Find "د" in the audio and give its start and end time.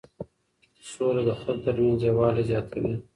1.27-1.31